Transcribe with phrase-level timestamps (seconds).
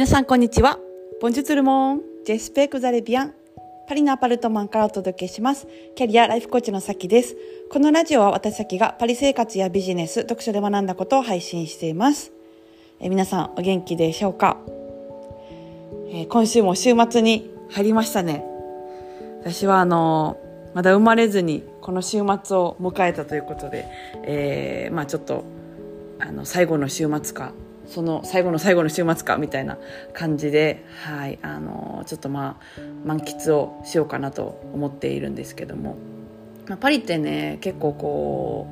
[0.00, 0.78] 皆さんこんにちは。
[1.20, 3.34] ボンジュツルモン、ジェスペクザレビアン。
[3.86, 5.68] パリのアパルトマンからお届けします。
[5.94, 7.36] キャリアライフコーチのさきです。
[7.70, 12.32] このラジオは私さきがパリ生活やビジネス、読書で学んだことを配信しています。
[12.98, 14.56] え皆さんお元気でしょうか、
[16.08, 18.42] えー、今週も週末に入りましたね。
[19.42, 23.84] 私はあのー、まだ生まれずにこの週末を迎えたということで、
[24.22, 25.44] えー、まあちょっと
[26.18, 27.52] あの最後の週末か
[27.90, 29.76] その最後の最後の週末かみたいな
[30.14, 35.96] 感じで、はい、あのちょっとまあ満喫をしようかなと思っているんですけども、
[36.68, 38.68] まあ、パリってね結構こ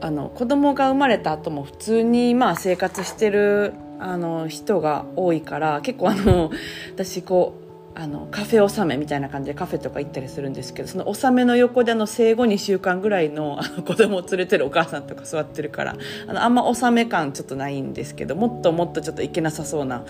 [0.00, 6.50] うあの子供が生まれた後も普通にまあ生活してるあの人が多いから結構あの
[6.92, 7.63] 私こう
[7.96, 20.02] あのカフェ納めみたいな感じでカフェとか行ったりするんですけどその納めの横であの生後2週間ぐらいのあの子供を連れてるお母さんとか座ってるから あのあんま納め感ちょっとないんですけどもっともっとちょっと行けなさそうな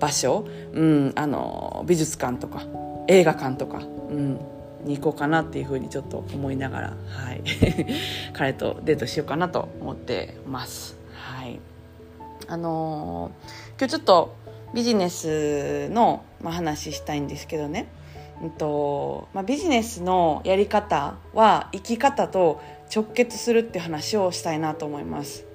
[0.00, 2.64] 場所、うん、あの美術館とか
[3.06, 4.40] 映画館とか、うん、
[4.84, 7.42] に行こうかなっていうふうにちょっと思いながら、はい、
[8.34, 10.98] 彼とデートしようかなと思ってます。
[11.12, 11.60] はい
[12.48, 14.34] あのー、今日ちょっと
[14.74, 17.88] ビジネスの、まあ、話したいんですけどね、
[18.42, 22.60] うんとまあ、ビジネスのやり方は生き方と
[22.94, 25.48] 直結するって話をしたいなと思います。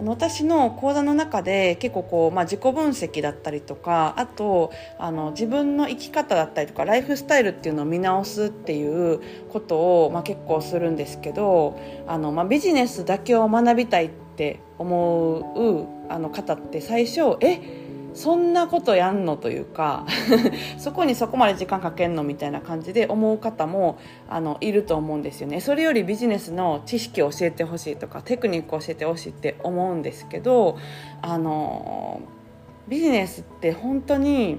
[0.00, 17.60] あの私の講座の中で結構こう、まあ、自己分析だったりとかあとあの自分の生き方だったりとかライフスタイルっていうのを見直すっていうことを、まあ、結構するんですけどあの、まあ、ビジネスだけを学びたいって思うあの方って最初え
[18.14, 20.06] そんなことやんのというか
[20.78, 25.60] そこにそこまで時間かけんのみたいな感じで思う方もあのいると思うんですよね。
[25.60, 30.76] それよりビジネスの知識を教えてほしいとかテクニックを教えてほしいって思うんですけど
[31.22, 32.20] あの
[32.88, 34.58] ビジネスって本当に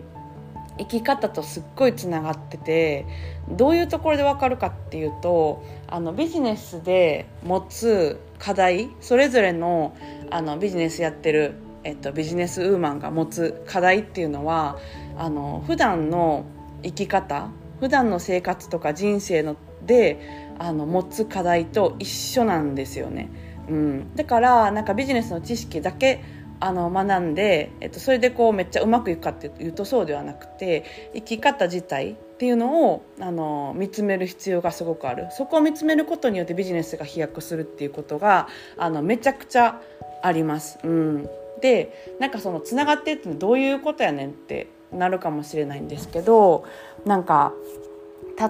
[0.77, 3.05] 生き方とすっごいつながってて
[3.49, 9.95] どういうところで分かるかっていうとあのビジネスで持つ課題それぞれの
[10.29, 14.77] あのビジネスやってるえっと、ビジネスウーマンが持つ課題っていうのは
[15.17, 16.45] あの普段の
[16.83, 17.49] 生き方
[17.79, 19.55] 普段の生活とか人生の
[19.85, 23.29] であの持つ課題と一緒なんですよね。
[23.67, 26.23] うん、だからなんかビジネスの知識だけ
[26.59, 39.81] あの学んで、えっと、それでこうめっちゃうまくいくかっていうとそうではなくて生き方自体っていうのをあの見つめる必要がすごくあるそこを見つめることによってビジネスが飛躍するっていうことがあのめちゃくちゃ
[40.21, 40.77] あります。
[40.83, 41.29] うん
[41.61, 46.65] でなんかそのつながってってどういうことやねんってなるかもしれないんですけど
[47.05, 47.53] なんか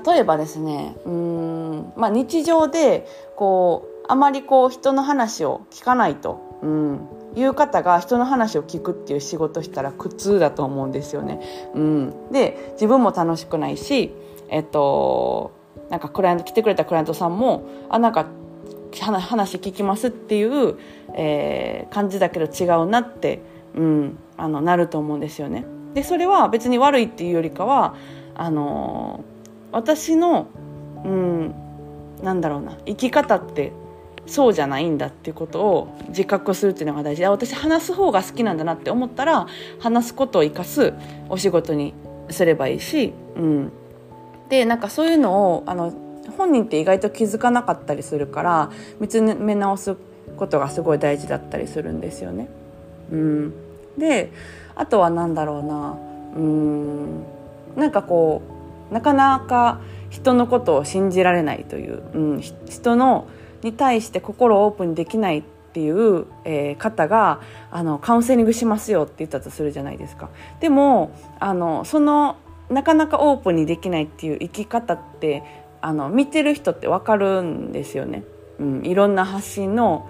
[0.05, 3.05] 例えばですねうん、まあ、日常で
[3.35, 11.39] こうあまりこう人の話を聞かないと、うん、いう方が人の話を聞くっていう仕事したら苦痛だと思うんですよね。
[11.73, 14.11] うん、で自分も楽しくないし、
[14.49, 15.51] えっと、
[15.89, 18.25] なんかクライアント来てくれたクライアントさんもあなんか
[18.99, 20.77] 話聞きますっていう、
[21.15, 23.41] えー、感じだけど違うなって、
[23.75, 25.65] うん、あのなると思うんですよね。
[25.93, 27.95] でそれは別に悪いっていうよりかは
[28.35, 30.47] あのー、私の、
[31.03, 31.53] うん、
[32.23, 33.73] なんだろうな生き方って
[34.25, 39.47] そうじゃないんだっていうことを自覚するっていうのが大事で私話す方が好きなんだなって思ったら
[39.79, 40.93] 話すことを生かす
[41.29, 41.93] お仕事に
[42.29, 43.71] すればいいし、うん、
[44.49, 45.93] でなんかそういうのをあの
[46.37, 49.95] 本人って意外と気づかなかったりするから見つめ直す
[50.37, 52.47] ことがすごい大事だったりするんですよね。
[53.11, 53.53] うん、
[53.97, 54.31] で
[54.75, 55.97] あとは何だろうな
[56.35, 57.23] うん
[57.75, 58.41] なんかこ
[58.89, 59.79] うなかなか
[60.09, 63.27] 人のことを信じられないという、うん、人の
[63.63, 65.43] に対して心をオープンにできないっ
[65.73, 67.39] ていう、えー、方が
[67.69, 70.29] あのカウンセリングしますよって言ったとするじゃないですか。
[70.59, 72.35] でもあのその
[72.69, 75.43] なかなかオープンにできないっていう生き方って
[75.81, 78.23] あの見てる人って分かるんですよね。
[78.59, 80.09] うん、いろんな発信の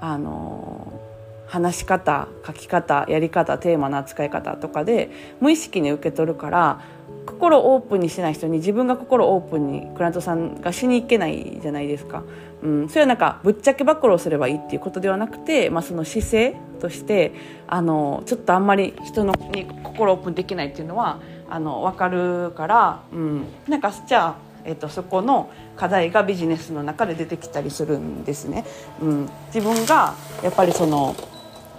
[0.00, 1.00] あの
[1.46, 5.10] 話し方書き方やり方テーマの扱い方とかで
[5.40, 6.80] 無意識に受け取るから
[7.26, 12.22] 心オープンにしてない人に自分が心オープンにクライアントさんがしに行けないじゃないですか。
[12.62, 17.32] うん、それはなんかぶっちゃけ暴露をすればいいっていうことではなくて、まあ、その姿勢として
[17.66, 21.20] あのちょっとあんまり人のに心オープンできないっていうのは
[21.50, 28.64] あの分かるから、うん、なんかじゃあえーと、そこの課題がビジネスの中で出てきたりするんですね。
[29.00, 31.16] うん、自分がやっぱりその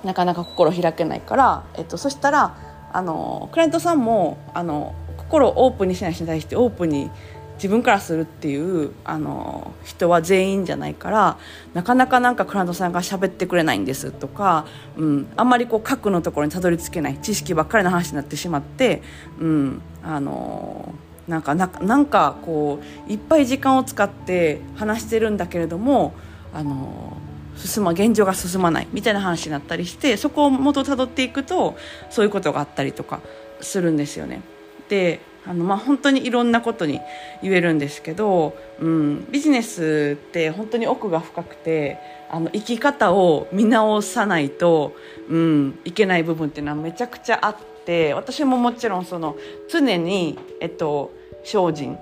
[0.03, 2.56] なかなか心開けないから、えーと、そしたら
[2.91, 7.09] あのクライアントさんもあの心をオープンにしない人に対してオープンに
[7.56, 11.38] 自分からするっていうあの人は全員じゃないから
[11.74, 14.65] なかなかなんかクライアントさんが喋ってくれないんですとか、
[14.97, 19.01] うん、あんまりこう核のところにたどり着けない知識ばっかりの話になってしまって、
[19.39, 20.94] うん、あの
[21.28, 26.14] なんかなんかこういっぱい時間を使って話してるんだけれども
[26.54, 27.18] あの
[27.56, 31.78] 進ま現状が進まないみたいな話になったりしてそこを元たどっていくと
[32.10, 33.22] そういうことがあったりとか
[33.62, 34.42] するんですよね。
[34.90, 37.02] であのまあ、本当にいろんなことに
[37.42, 42.00] 言えるんですけど、うん、ビジネスって本当に奥が深くて
[42.31, 44.96] あの生き方を見直さないと、
[45.28, 47.73] うん、いけない部分っていうのはめちゃくちゃあって
[48.13, 49.35] 私ももちろんその
[49.69, 51.12] 常に、えっと、
[51.44, 51.97] 精進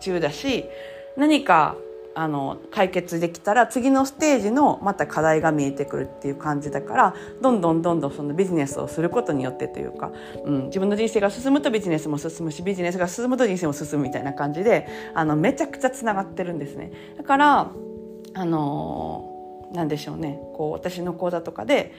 [0.00, 0.64] 中だし
[1.16, 1.76] 何か
[2.18, 10.12] あの解決できたら次のステージのまた課題が見えてくるっていう感じだからどんどんどんどんそのビジネスをすることによってというか、
[10.46, 16.90] うん、自分の人生が進むとビジネスも進むしビジネスが進むと人生も進むみたいな感じであのめちゃくちゃつながってるんですね。
[17.18, 17.70] だから
[18.32, 21.92] あのなんでしょうねこう私の講座とかで、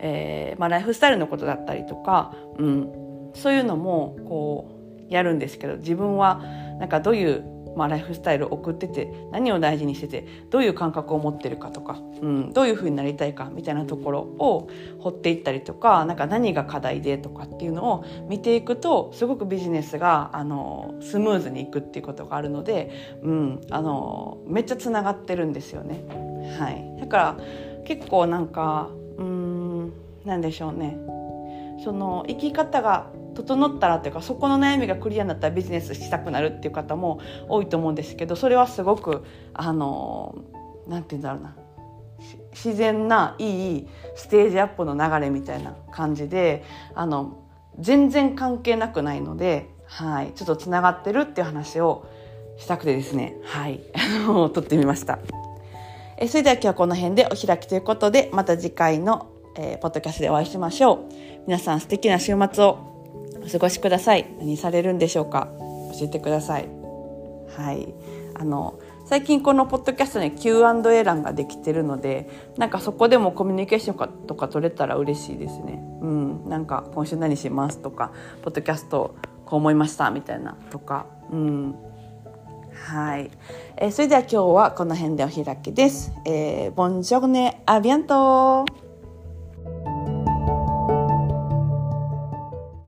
[0.00, 6.42] えーまあ、ライフスタイルのことだったりとか、うん、そういうのもこうやるんですけど自分は
[6.78, 14.68] なんかどういうまあ、ライフスタイルを送ってて何を大事にしててどういう感覚を持ってるかとか、うん、どういうふうになりたいかみたいなところを
[15.00, 22.90] 掘っていったりとかなんか何が課題でとかっていうのを見ていくとすごくビジネスがあのスムーズにいくっていうことがあるので、
[23.22, 26.04] うん、あのめっちゃつながってるんですよね。
[26.58, 27.38] はい、だから
[27.84, 28.90] 結構なんか
[30.24, 30.96] うんなんでしょうね。
[31.82, 40.36] その生き方が整ったらというかそこの悩みがクリアになったらビジネスしたくなるっていう方も多いと思うんですけどそれはすごくあの
[40.86, 41.56] なんて言うんだろうな。
[42.52, 47.42] 自然ないいステージアップの流れみたいな感じであの
[47.78, 52.06] 全然関係なくないので、はい、ちょっとつながってるっていう話を
[52.56, 53.80] したくてですね、はい、
[54.24, 55.18] 撮ってみました。
[56.16, 60.98] えそれでは今日はこの辺でお開きということでまた次回の、えー、ポッドキャストでお会いしましょう。
[61.46, 62.78] 皆さん素敵な週末を
[63.44, 64.26] お過ごしください。
[64.38, 65.48] 何されるんでしょうか？
[65.98, 66.68] 教えてください。
[67.56, 67.94] はい。
[68.34, 75.80] あの最近このポッドキャストに Q&A 欄ができてるのでなんかそこでもコミュニケーションとか取れたら嬉しいですね。
[76.00, 76.48] うん。
[76.48, 78.12] なんか今週何しますとか
[78.42, 79.14] ポッドキャスト
[79.44, 81.06] こう思いましたみたいなとか。
[81.30, 81.74] うん。
[82.74, 83.30] はい、
[83.76, 86.12] えー、それでは今日はこの辺でお開きです。
[86.24, 88.64] えー、ボンジョルネアビアント